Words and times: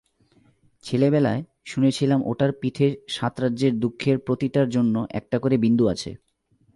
ছেলেবেলায়, 0.83 1.41
শুনেছিলাম 1.65 2.19
ওটার 2.25 2.51
পিঠে 2.51 2.87
সাত 3.07 3.33
রাজ্যের 3.39 3.73
দুঃখের 3.79 4.17
প্রতিটার 4.17 4.67
জন্য 4.69 4.95
একটা 5.09 5.37
করে 5.39 5.55
বিন্দু 5.57 5.85
আছে। 5.87 6.11